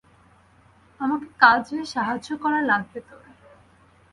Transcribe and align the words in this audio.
আমাকে 0.99 1.27
কাজে 1.39 1.79
সাহায্য 1.85 2.29
করা 2.37 2.59
লাগবে 2.61 2.99
তোর। 3.01 3.23